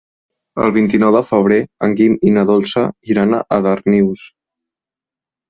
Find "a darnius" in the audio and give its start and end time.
3.43-4.27